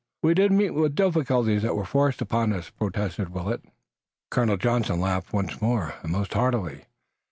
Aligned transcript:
"We 0.23 0.33
did 0.33 0.49
but 0.49 0.57
meet 0.57 0.73
the 0.73 0.89
difficulties 0.89 1.61
that 1.61 1.75
were 1.75 1.85
forced 1.85 2.23
upon 2.23 2.53
us," 2.53 2.71
protested 2.71 3.29
Willet. 3.29 3.63
Colonel 4.31 4.57
Johnson 4.57 4.99
laughed 4.99 5.31
once 5.31 5.61
more, 5.61 5.93
and 6.01 6.11
most 6.11 6.33
heartily. 6.33 6.85